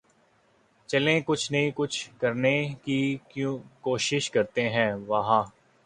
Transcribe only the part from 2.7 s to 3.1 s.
کی